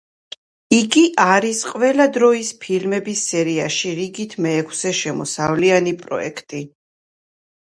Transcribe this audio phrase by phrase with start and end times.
[0.75, 6.65] იგი არის ყველა დროის ფილმების სერიაში რიგით მეექვსე შემოსავლიანი პროექტი.